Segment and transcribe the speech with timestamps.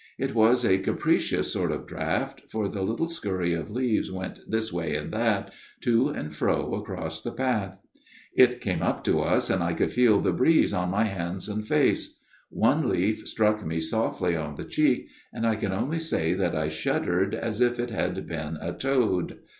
[0.17, 4.73] It was a capricious sort of draught, for the little scurry of leaves went this
[4.73, 7.79] way and that, to and fro across the path.
[8.35, 11.67] It came up to us, and I could feel the breeze on my hands and
[11.67, 12.17] face.
[12.49, 16.31] One leaf struck me softly on the cheek, and I can only say 17 (aooo)
[16.33, 19.37] ,5250 A MIRROR OF SHALOTT that I shuddered as if it had been a toad.